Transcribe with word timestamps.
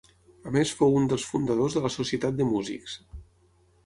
A 0.51 0.51
més 0.53 0.69
fou 0.77 0.95
un 0.99 1.03
dels 1.11 1.25
fundadors 1.31 1.75
de 1.79 1.83
la 1.83 1.91
Societat 1.97 2.39
de 2.39 2.47
Músics. 2.55 2.97